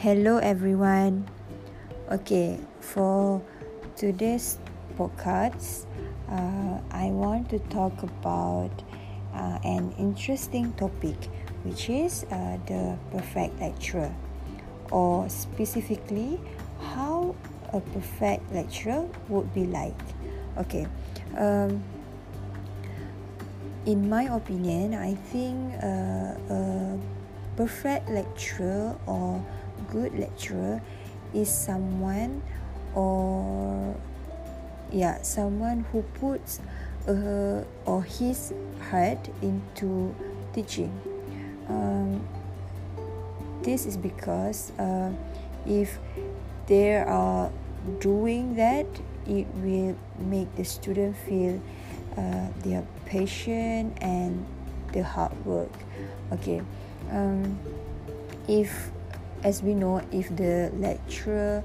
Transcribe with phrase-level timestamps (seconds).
[0.00, 1.28] Hello, everyone.
[2.10, 3.42] Okay, for
[3.96, 4.56] today's
[4.96, 5.84] podcast,
[6.24, 8.72] uh, I want to talk about
[9.34, 11.28] uh, an interesting topic,
[11.64, 14.08] which is uh, the perfect lecturer,
[14.90, 16.40] or specifically,
[16.80, 17.36] how
[17.74, 20.00] a perfect lecturer would be like.
[20.56, 20.88] Okay,
[21.36, 21.84] um,
[23.84, 26.98] in my opinion, I think uh, a
[27.58, 29.44] perfect lecturer or
[29.90, 30.80] good lecturer
[31.34, 32.42] is someone
[32.94, 33.94] or
[34.90, 36.60] yeah someone who puts
[37.08, 38.52] uh, or his
[38.90, 40.14] heart into
[40.52, 40.92] teaching.
[41.68, 42.26] Um,
[43.62, 45.12] this is because uh,
[45.66, 45.98] if
[46.66, 47.50] they are
[48.00, 48.86] doing that
[49.26, 51.60] it will make the student feel
[52.16, 54.44] uh, their passion and
[54.92, 55.72] the hard work.
[56.32, 56.62] Okay
[57.10, 57.58] um,
[58.48, 58.90] if
[59.42, 61.62] as we know if the lecturer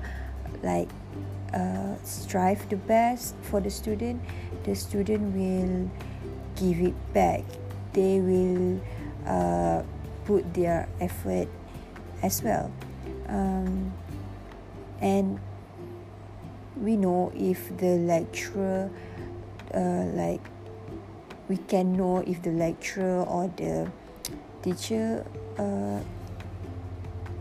[0.64, 0.90] like
[1.54, 4.22] uh, strive the best for the student
[4.64, 5.90] the student will
[6.56, 7.44] give it back.
[7.94, 8.82] They will
[9.28, 9.84] uh,
[10.26, 11.48] put their effort
[12.24, 12.72] as well.
[13.28, 13.94] Um,
[15.02, 15.40] and
[16.76, 18.90] we know if the lecturer
[19.74, 20.42] uh, like
[21.48, 23.92] we can know if the lecturer or the
[24.64, 25.26] teacher
[25.60, 26.00] uh,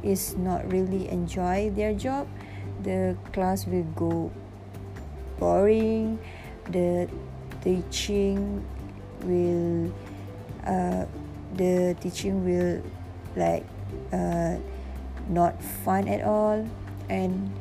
[0.05, 2.29] is not really enjoy their job.
[2.85, 4.31] The class will go
[5.41, 6.21] boring.
[6.69, 7.09] The
[7.65, 8.61] teaching
[9.25, 9.89] will
[10.69, 11.09] uh,
[11.57, 12.85] the teaching will
[13.37, 13.65] like
[14.13, 14.61] uh,
[15.29, 16.69] not fun at all.
[17.09, 17.53] And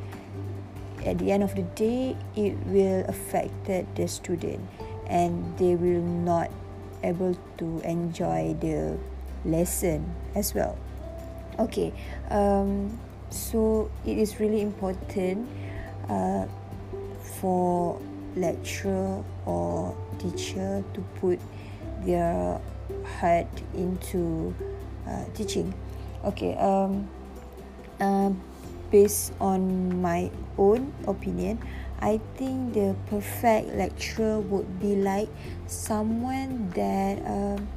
[1.04, 4.60] at the end of the day it will affect the student
[5.06, 6.50] and they will not
[7.02, 8.96] able to enjoy the
[9.44, 10.78] lesson as well
[11.58, 11.92] okay
[12.30, 12.98] um,
[13.30, 15.48] so it is really important
[16.08, 16.46] uh,
[17.40, 18.00] for
[18.36, 21.38] lecturer or teacher to put
[22.04, 22.60] their
[23.18, 24.54] heart into
[25.08, 25.72] uh, teaching.
[26.24, 27.08] Okay um,
[28.00, 28.30] uh,
[28.90, 31.58] based on my own opinion
[32.00, 35.28] I think the perfect lecturer would be like
[35.66, 37.68] someone that um,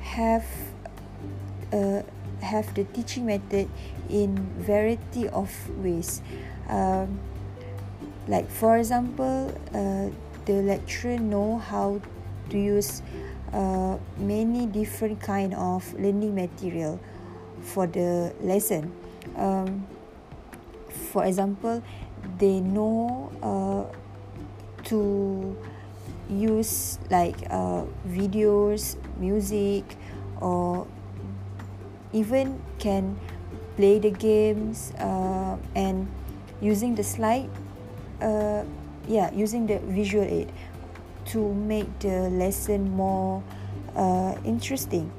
[0.00, 0.46] have
[1.72, 2.04] a
[2.44, 3.68] have the teaching method
[4.08, 6.22] in variety of ways.
[6.68, 7.20] Um,
[8.28, 10.08] like for example uh,
[10.46, 12.00] the lecturer know how
[12.50, 13.02] to use
[13.52, 17.00] uh, many different kind of learning material
[17.60, 18.92] for the lesson.
[19.36, 19.86] Um,
[21.12, 21.82] for example
[22.38, 25.56] they know uh, to
[26.28, 29.84] use like uh, videos music
[30.40, 30.86] or
[32.14, 33.18] even can
[33.76, 36.06] play the games uh, and
[36.62, 37.50] using the slide
[38.22, 38.62] uh,
[39.08, 40.48] yeah using the visual aid
[41.26, 43.42] to make the lesson more
[43.96, 45.10] uh, interesting.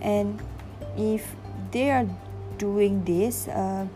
[0.00, 0.40] And
[0.96, 1.34] if
[1.72, 2.06] they are
[2.58, 3.86] doing this uh,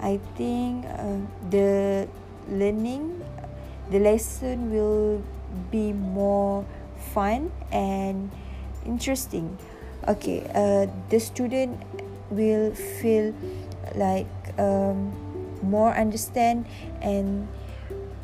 [0.00, 2.08] i think uh, the
[2.48, 3.22] learning
[3.90, 5.22] the lesson will
[5.70, 6.64] be more
[7.12, 8.30] fun and
[8.84, 9.56] interesting.
[10.08, 11.78] Okay uh, the student
[12.30, 13.34] will feel
[13.94, 14.26] like
[14.58, 15.14] um,
[15.62, 16.66] more understand
[17.00, 17.48] and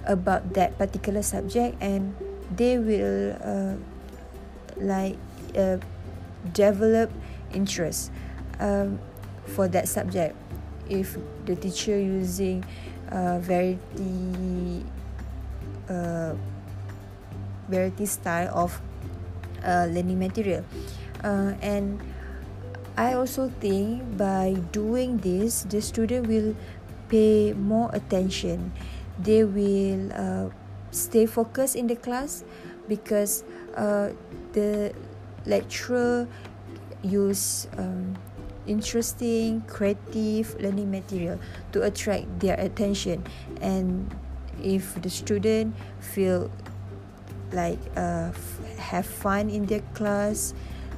[0.06, 2.14] about that particular subject and
[2.56, 3.74] they will uh,
[4.76, 5.16] like
[5.56, 5.78] uh,
[6.52, 7.10] develop
[7.52, 8.10] interest
[8.60, 8.98] um,
[9.46, 10.34] for that subject.
[10.88, 12.64] If the teacher using
[13.10, 14.84] uh, variety
[15.88, 16.34] uh,
[17.68, 18.80] variety style of
[19.64, 20.64] uh, learning material
[21.22, 22.00] uh, and
[22.96, 26.54] I also think by doing this, the student will
[27.08, 28.72] pay more attention.
[29.18, 30.50] They will uh,
[30.90, 32.44] stay focused in the class
[32.88, 33.44] because
[33.76, 34.10] uh,
[34.52, 34.92] the
[35.46, 36.28] lecturer
[37.02, 38.14] use um,
[38.66, 41.38] interesting, creative learning material
[41.72, 43.24] to attract their attention.
[43.60, 44.14] And
[44.62, 46.50] if the student feel
[47.52, 50.54] like uh, f- have fun in their class,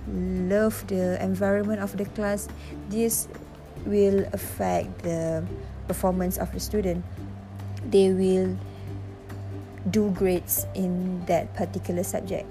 [0.08, 2.48] love the environment of the class
[2.88, 3.28] this
[3.86, 5.44] will affect the
[5.88, 7.04] performance of the student.
[7.84, 8.56] They will
[9.90, 12.48] do grades in that particular subject.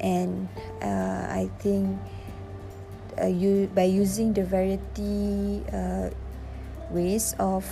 [0.00, 0.48] And
[0.82, 1.96] uh, i think
[3.16, 6.10] uh, you by using the variety uh,
[6.90, 7.64] ways of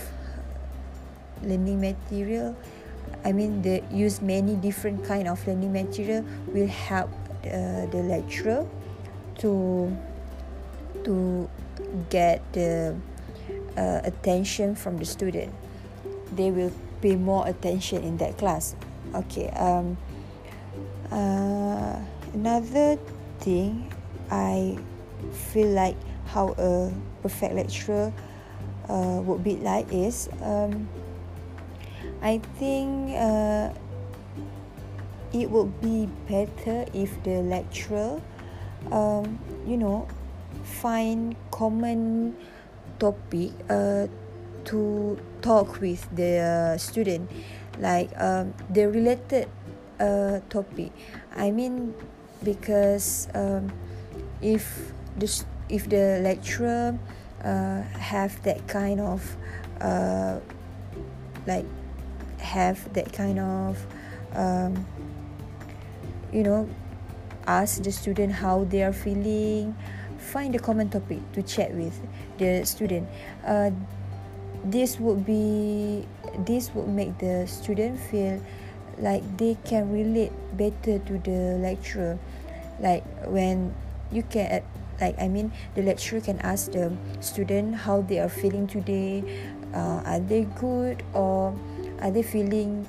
[1.43, 2.57] learning material
[3.25, 7.11] i mean the use many different kind of learning material will help
[7.45, 8.65] uh, the lecturer
[9.43, 9.91] to
[11.05, 11.51] to
[12.11, 12.95] get the
[13.77, 15.53] uh, attention from the student.
[16.33, 16.73] They will
[17.03, 18.75] pay more attention in that class.
[19.15, 19.99] Okay um
[21.13, 22.01] uh,
[22.33, 22.97] another
[23.45, 23.93] thing
[24.31, 24.79] i
[25.53, 26.89] feel like how a
[27.21, 28.13] perfect lecturer
[28.89, 30.89] uh, would be like is um,
[32.23, 33.71] I think uh,
[35.33, 38.21] it would be better if the lecturer
[38.91, 40.09] um, you know
[40.65, 42.35] find common
[42.99, 44.07] topic uh,
[44.65, 47.31] to talk with the student.
[47.79, 49.49] Like um, the related
[49.99, 50.93] uh, topic.
[51.35, 51.95] I mean
[52.45, 53.73] because um,
[54.43, 55.31] if the
[55.69, 56.99] if the lecturer
[57.45, 59.37] uh, have that kind of
[59.81, 60.39] uh,
[61.47, 61.67] like
[62.39, 63.79] have that kind of
[64.35, 64.87] um,
[66.33, 66.69] you know
[67.47, 69.75] ask the student how they are feeling
[70.23, 71.99] find a common topic to chat with
[72.39, 73.09] the student.
[73.45, 73.71] Uh,
[74.65, 76.07] this would be
[76.47, 78.41] this would make the student feel
[78.99, 82.19] like they can relate better to the lecturer.
[82.79, 83.75] Like when
[84.15, 84.63] you can
[85.01, 89.27] like I mean the lecturer can ask the student how they are feeling today.
[89.75, 91.57] Uh, are they good or
[92.01, 92.87] are they feeling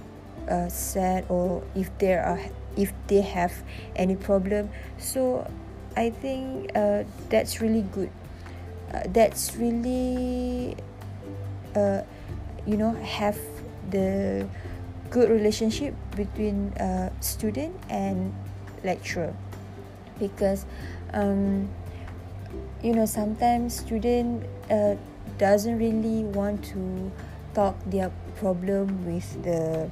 [0.50, 2.40] uh, sad or if there are
[2.78, 3.54] if they have
[3.96, 4.70] any problem.
[4.98, 5.50] So
[5.96, 8.12] I think uh, that's really good.
[8.94, 10.76] Uh, that's really
[11.76, 12.02] uh,
[12.66, 13.38] you know have
[13.90, 14.48] the
[15.10, 18.34] good relationship between uh, student and
[18.84, 19.34] lecturer.
[20.20, 20.66] Because
[21.14, 21.70] um,
[22.82, 24.96] you know sometimes student uh,
[25.38, 27.12] doesn't really want to
[27.54, 29.90] talk their problem with the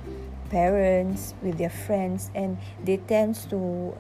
[0.52, 3.96] parents with their friends and they tends to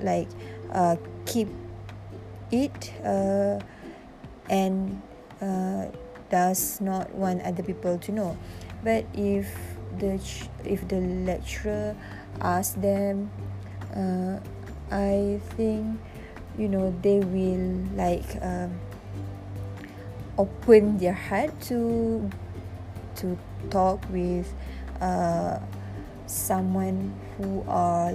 [0.00, 0.28] like
[0.72, 1.48] uh, keep
[2.52, 3.58] it uh,
[4.48, 5.00] and
[5.40, 5.86] uh,
[6.28, 8.36] does not want other people to know.
[8.84, 9.48] But if
[9.98, 10.20] the
[10.64, 11.96] if the lecturer
[12.40, 13.30] ask them
[13.94, 14.38] uh,
[14.90, 15.98] i think
[16.56, 18.78] you know they will like um,
[20.38, 22.30] open their heart to
[23.16, 23.36] to
[23.70, 24.52] talk with
[25.00, 25.58] uh,
[26.26, 28.14] someone who are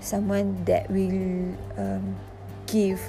[0.00, 2.16] someone that will um,
[2.66, 3.00] give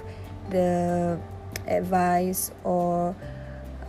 [0.50, 1.20] the
[1.68, 3.16] advice or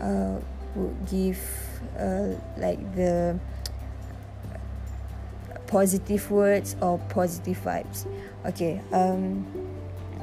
[0.01, 0.37] uh,
[0.75, 1.41] would give
[1.99, 3.39] uh, like the
[5.67, 8.07] positive words or positive vibes.
[8.45, 9.47] Okay um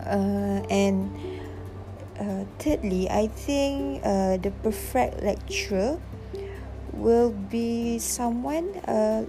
[0.06, 1.09] uh, and
[2.19, 6.00] uh, thirdly, I think uh, the perfect lecturer
[7.00, 9.25] will be someone uh,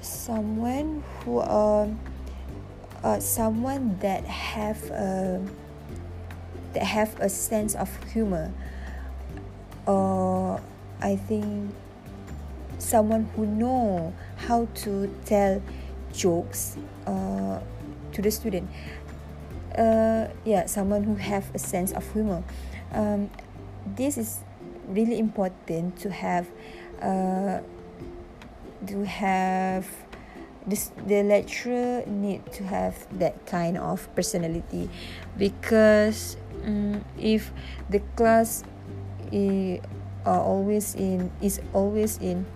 [0.00, 1.98] someone who um
[3.02, 5.44] uh, someone that have a
[6.72, 8.52] that have a sense of humor.
[9.86, 10.60] Or
[11.00, 11.74] I think
[12.78, 15.62] someone who know how to tell
[16.12, 16.76] jokes
[17.06, 17.60] uh,
[18.12, 18.70] to the student.
[19.76, 22.42] Uh, yeah someone who have a sense of humor.
[22.92, 23.28] Um,
[23.84, 24.40] this is
[24.88, 26.48] really important to have
[27.02, 27.60] uh,
[28.86, 29.86] to have
[30.66, 34.88] this the lecturer need to have that kind of personality.
[35.36, 37.52] Because um, if
[37.90, 38.64] the class
[39.32, 39.80] is,
[40.24, 42.46] are always in is always in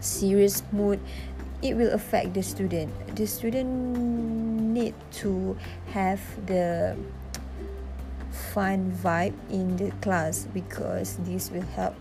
[0.00, 1.00] serious mood
[1.64, 2.92] it will affect the student.
[3.16, 3.72] The student
[4.76, 4.92] need
[5.24, 5.56] to
[5.96, 6.94] have the
[8.34, 11.94] fun vibe in the class because this will help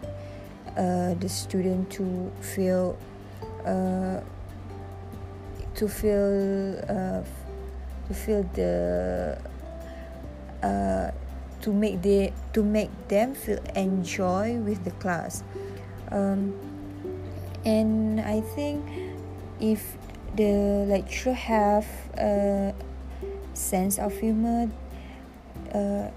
[0.75, 2.97] uh, the student to feel
[3.65, 4.19] uh,
[5.75, 7.21] to feel uh,
[8.07, 9.37] to feel the
[10.63, 11.11] uh,
[11.61, 15.43] to make the to make them feel enjoy with the class.
[16.11, 16.53] Um,
[17.65, 18.83] and I think
[19.59, 19.95] if
[20.35, 21.87] the lecturer have
[22.17, 22.73] a
[23.53, 24.69] sense of humor
[25.74, 26.10] uh,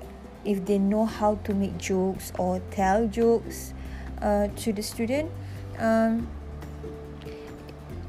[0.44, 3.74] if they know how to make jokes or tell jokes
[4.22, 5.30] uh, to the student
[5.78, 6.28] um,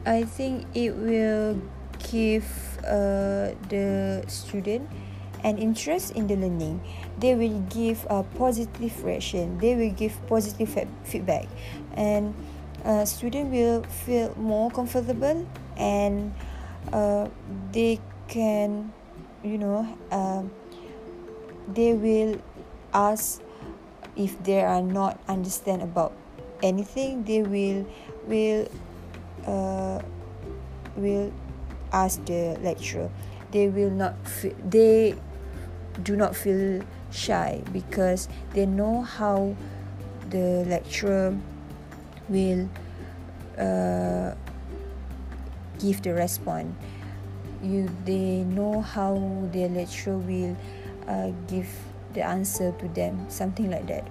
[0.06, 1.60] I think it will
[2.12, 2.48] give
[2.86, 4.88] uh, the student
[5.44, 6.82] an interest in the learning.
[7.20, 9.58] They will give a positive reaction.
[9.60, 11.48] They will give positive feedback.
[11.94, 12.34] And
[12.86, 16.34] uh, student will feel more comfortable and
[16.94, 17.28] uh,
[17.72, 18.94] they can
[19.44, 20.44] you know uh,
[21.68, 22.40] they will
[22.94, 23.42] ask
[24.16, 26.14] if they are not understand about
[26.64, 27.86] anything they will
[28.26, 28.68] will
[29.46, 30.02] uh,
[30.96, 31.32] will
[31.92, 33.10] ask the lecturer.
[33.52, 35.16] They will not feel, they
[36.04, 39.56] do not feel shy because they know how
[40.30, 41.38] the lecturer
[42.28, 42.70] will
[43.58, 44.36] uh,
[45.80, 46.76] give the response.
[47.64, 49.16] You they know how
[49.52, 50.56] the lecturer will
[51.08, 51.70] uh, give
[52.14, 54.08] the answer to them something like that.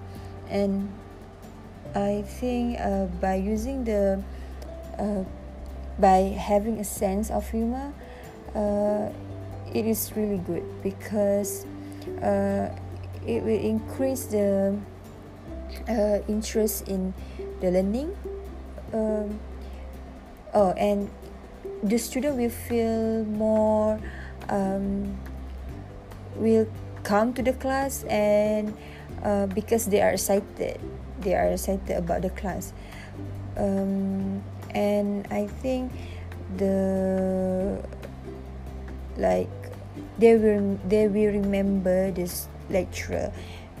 [0.49, 0.89] And
[1.95, 4.21] i think uh, by using the
[4.99, 5.23] uh,
[5.99, 7.93] by having a sense of humor
[8.55, 9.09] uh,
[9.73, 11.65] it is really good because
[12.21, 12.69] uh,
[13.25, 14.77] it will increase the
[15.89, 17.13] uh, interest in
[17.59, 18.15] the learning.
[18.93, 19.39] Um,
[20.53, 21.09] oh and
[21.83, 23.99] the student will feel more
[24.47, 25.17] um,
[26.37, 26.67] will
[27.07, 28.75] come to the class and
[29.23, 30.75] uh, because they are excited
[31.21, 32.73] they are excited about the class.
[33.55, 35.91] Um, and I think
[36.57, 37.81] the
[39.17, 39.49] like
[40.19, 43.31] they will they will remember this lecturer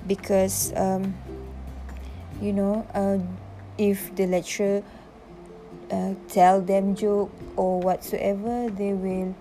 [0.07, 1.13] because um,
[2.41, 3.19] you know uh,
[3.77, 4.83] if the lecturer
[5.91, 9.35] uh, tell them joke or whatsoever they will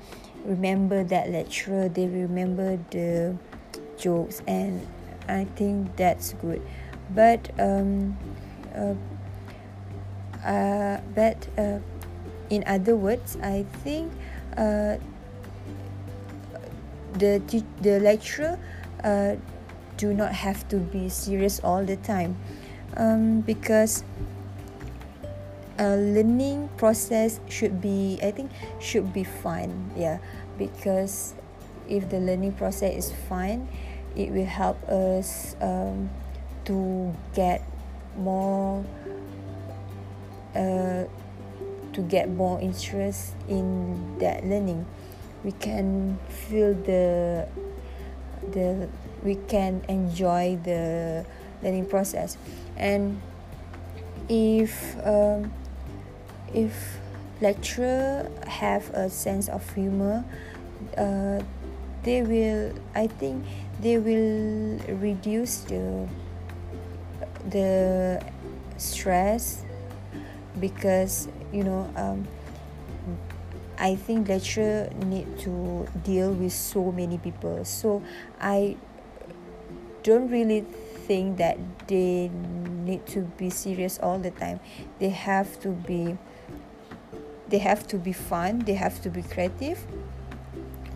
[0.45, 3.35] remember that lecturer they remember the
[3.99, 4.87] jokes and
[5.29, 6.63] i think that's good.
[7.15, 8.17] But um
[8.75, 8.95] uh,
[10.45, 11.79] uh, but uh,
[12.51, 14.13] in other words i think
[14.57, 14.97] uh,
[17.19, 18.59] the te- the lecturer
[19.05, 19.37] uh,
[19.97, 22.37] do not have to be serious all the time.
[22.97, 24.05] Um, because
[25.79, 28.51] a learning process should be i think
[28.81, 30.19] should be fun yeah.
[30.57, 31.35] Because
[31.89, 33.69] if the learning process is fun
[34.17, 36.09] it will help us um,
[36.65, 37.63] to get
[38.17, 38.85] more
[40.55, 41.05] uh,
[41.93, 44.87] to get more interest in that learning.
[45.45, 47.47] We can feel the
[48.53, 48.89] the
[49.23, 51.25] we can enjoy the
[51.63, 52.37] learning process.
[52.77, 53.21] And
[54.29, 55.53] if um,
[56.55, 56.99] if
[57.41, 60.25] lecturer have a sense of humor
[60.97, 61.41] uh,
[62.07, 63.45] they will i think
[63.81, 66.09] they will reduce the
[67.51, 68.23] the
[68.79, 69.63] stress
[70.59, 72.27] because you know um,
[73.79, 77.65] I think lecturer need to deal with so many people.
[77.65, 78.03] So
[78.41, 78.77] I
[80.03, 80.63] don't really
[81.07, 82.31] think that they
[82.85, 84.61] need to be serious all the time.
[84.99, 86.17] They have to be
[87.49, 89.79] they have to be fun they have to be creative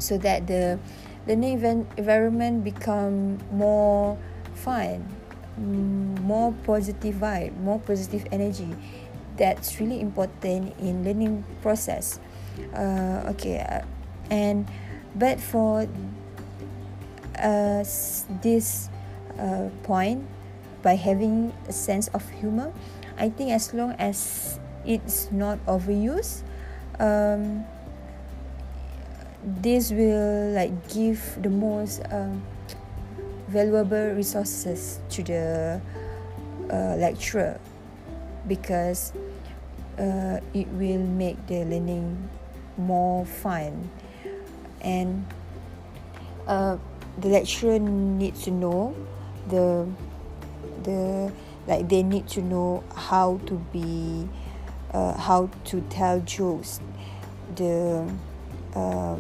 [0.01, 0.79] so that the
[1.27, 4.19] learning event environment become more
[4.55, 5.05] fun
[6.25, 8.69] more positive vibe more positive energy.
[9.37, 12.19] That's really important in learning process.
[12.75, 13.83] Uh, okay uh,
[14.31, 14.69] and
[15.15, 15.89] but for
[17.39, 17.83] uh,
[18.43, 18.89] this
[19.39, 20.27] uh, point
[20.83, 22.73] by having a sense of humor
[23.19, 26.43] i think as long as it's not overused
[27.01, 27.65] um,
[29.45, 32.43] this will like give the most um,
[33.49, 35.81] valuable resources to the
[36.71, 37.59] uh, lecturer
[38.47, 39.13] because
[39.99, 42.29] uh, it will make the learning
[42.77, 43.91] more fun.
[44.81, 45.27] And
[46.47, 46.79] uh,
[47.19, 48.95] the lecturer needs to know
[49.49, 49.89] the
[50.83, 51.33] the
[51.67, 54.29] like they need to know how to be
[54.93, 56.81] uh, how to tell jokes.
[57.57, 58.09] The
[58.75, 59.17] uh,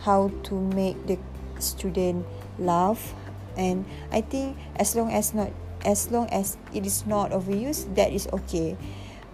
[0.00, 1.18] how to make the
[1.58, 2.26] student
[2.58, 3.14] laugh.
[3.56, 5.50] And i think as long as not
[5.84, 8.76] as long as it is not overused that is okay.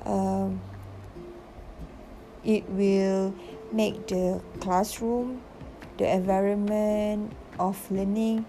[0.04, 0.60] Um,
[2.44, 3.34] it will
[3.72, 5.40] make the classroom
[5.96, 8.44] the environment of learning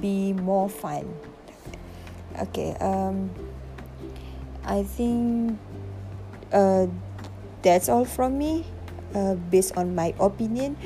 [0.00, 1.06] be more fun.
[2.34, 3.30] Okay um
[4.64, 5.58] i think
[6.52, 6.86] uh
[7.62, 8.66] that's all from me
[9.14, 10.76] uh, based on my opinion.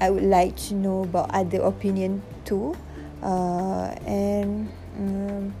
[0.00, 2.76] I would like to know about other opinion too.
[3.18, 5.54] Uh and um,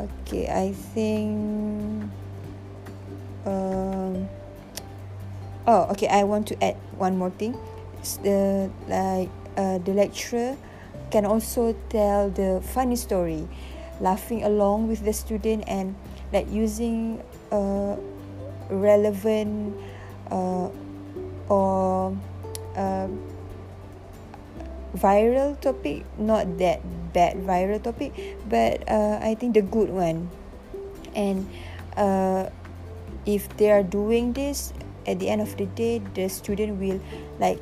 [0.00, 2.10] okay i think
[3.46, 4.26] um
[5.70, 7.54] oh okay i want to add one more thing.
[8.24, 10.56] The like uh, the lecturer
[11.10, 13.46] can also tell the funny story
[14.00, 15.94] laughing along with the student and
[16.32, 17.22] like using
[17.52, 17.96] uh,
[18.70, 19.76] relevant
[20.30, 20.70] uh,
[21.50, 22.16] or
[22.76, 23.08] uh,
[24.94, 26.80] viral topic not that
[27.12, 28.14] bad viral topic
[28.48, 30.30] but uh, i think the good one.
[31.14, 31.50] And
[31.96, 32.50] uh,
[33.26, 34.72] if they are doing this
[35.06, 37.00] at the end of the day the student will
[37.38, 37.58] like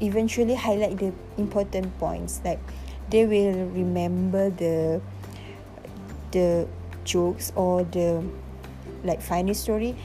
[0.00, 2.40] eventually highlight the important points.
[2.44, 2.60] Like
[3.10, 5.00] they will remember the
[6.30, 6.68] the
[7.04, 8.22] jokes or the
[9.04, 9.96] like funny story.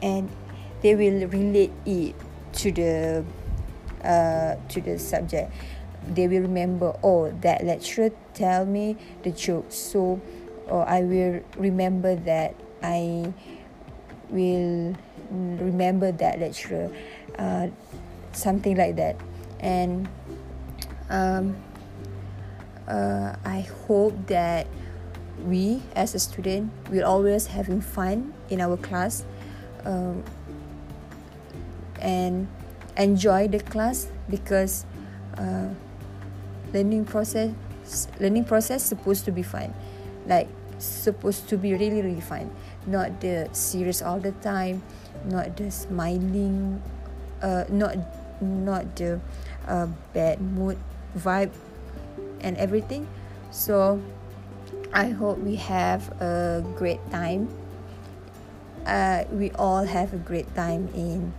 [0.00, 0.30] And
[0.82, 2.14] they will relate it
[2.52, 3.24] to the
[4.04, 5.52] uh, to the subject.
[6.14, 10.20] They will remember oh that lecturer tell me the joke so
[10.66, 13.32] or I will remember that I
[14.30, 14.96] will
[15.30, 16.90] remember that lecturer
[17.38, 17.68] uh,
[18.32, 19.16] something like that.
[19.60, 20.08] And
[21.08, 21.56] um,
[22.88, 24.66] uh, I hope that
[25.44, 29.24] we as a student will always having fun in our class.
[29.84, 30.24] Um,
[32.02, 32.50] and
[32.98, 34.84] enjoy the class because
[35.38, 35.70] uh,
[36.74, 37.54] learning process
[38.20, 39.72] learning process supposed to be fun.
[40.26, 42.50] Like supposed to be really really fun.
[42.86, 44.82] Not the serious all the time
[45.24, 46.82] not the smiling
[47.42, 47.96] uh, not
[48.40, 49.20] not the
[49.68, 50.78] uh, bad mood
[51.16, 51.50] vibe
[52.40, 53.06] and everything.
[53.50, 54.00] So
[54.92, 57.48] I hope we have a great time.
[58.86, 61.32] Uh, we all have a great time in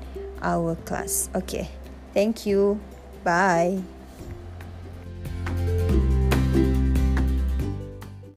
[0.43, 1.29] our class.
[1.35, 1.69] Okay.
[2.13, 2.79] Thank you.
[3.23, 3.81] Bye.